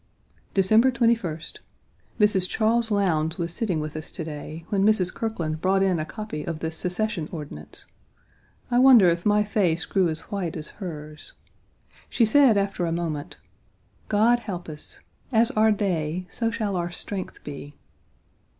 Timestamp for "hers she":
10.81-12.25